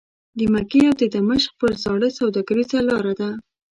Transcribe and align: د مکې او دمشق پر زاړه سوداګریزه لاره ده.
د 0.37 0.39
مکې 0.53 0.81
او 0.87 0.93
دمشق 1.15 1.51
پر 1.59 1.71
زاړه 1.83 2.09
سوداګریزه 2.19 2.79
لاره 2.89 3.13
ده. 3.19 3.29